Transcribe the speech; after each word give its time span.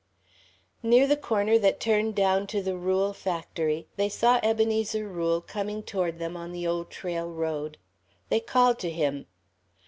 Near 0.81 1.05
the 1.05 1.15
corner 1.15 1.59
that 1.59 1.79
turned 1.79 2.15
down 2.15 2.47
to 2.47 2.63
the 2.63 2.75
Rule 2.75 3.13
Factory, 3.13 3.85
they 3.97 4.09
saw 4.09 4.39
Ebenezer 4.41 5.07
Rule 5.07 5.41
coming 5.41 5.83
toward 5.83 6.17
them 6.17 6.35
on 6.35 6.51
the 6.51 6.65
Old 6.65 6.89
Trail 6.89 7.29
Road. 7.29 7.77
They 8.29 8.39
called 8.39 8.79
to 8.79 8.89
him. 8.89 9.27